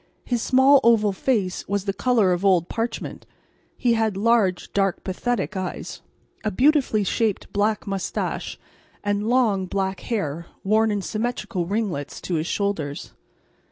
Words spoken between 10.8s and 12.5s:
in symmetrical ringlets to his